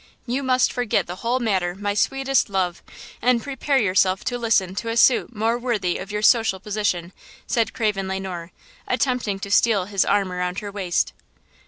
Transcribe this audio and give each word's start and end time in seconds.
You 0.25 0.41
must 0.41 0.73
forget 0.73 1.05
the 1.05 1.17
whole 1.17 1.37
matter, 1.39 1.75
my 1.75 1.93
sweetest 1.93 2.49
love, 2.49 2.81
and 3.21 3.43
prepare 3.43 3.77
yourself 3.77 4.23
to 4.23 4.37
listen 4.39 4.73
to 4.77 4.89
a 4.89 4.97
suit 4.97 5.35
more 5.35 5.59
worthy 5.59 5.99
of 5.99 6.11
your 6.11 6.23
social 6.23 6.59
position," 6.59 7.13
said 7.45 7.73
Craven 7.75 8.07
Le 8.07 8.19
Noir, 8.19 8.51
attempting 8.87 9.37
to 9.41 9.51
steal 9.51 9.85
his 9.85 10.03
arm 10.03 10.31
around 10.33 10.57
her 10.57 10.71
waist. 10.71 11.13